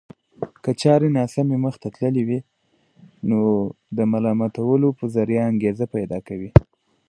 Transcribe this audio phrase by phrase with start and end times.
[0.63, 2.39] که چارې ناسمې مخته تللې وي
[3.29, 3.39] نو
[3.97, 6.49] د ملامتولو په ذريعه انګېزه پيدا کوي.